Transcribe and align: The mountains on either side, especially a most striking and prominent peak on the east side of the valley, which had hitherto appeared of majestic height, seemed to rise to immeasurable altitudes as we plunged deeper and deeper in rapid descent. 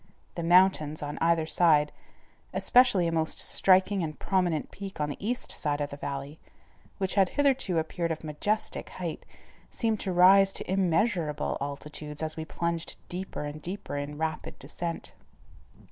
The 0.33 0.41
mountains 0.41 1.03
on 1.03 1.19
either 1.21 1.45
side, 1.45 1.91
especially 2.53 3.05
a 3.05 3.11
most 3.11 3.39
striking 3.39 4.01
and 4.01 4.17
prominent 4.17 4.71
peak 4.71 4.99
on 4.99 5.09
the 5.11 5.17
east 5.27 5.51
side 5.51 5.79
of 5.79 5.91
the 5.91 5.97
valley, 5.97 6.39
which 6.97 7.13
had 7.13 7.29
hitherto 7.37 7.77
appeared 7.77 8.09
of 8.09 8.23
majestic 8.23 8.89
height, 8.89 9.23
seemed 9.69 9.99
to 9.99 10.11
rise 10.11 10.51
to 10.53 10.67
immeasurable 10.67 11.55
altitudes 11.61 12.23
as 12.23 12.35
we 12.35 12.45
plunged 12.45 12.97
deeper 13.09 13.45
and 13.45 13.61
deeper 13.61 13.95
in 13.95 14.17
rapid 14.17 14.57
descent. 14.57 15.13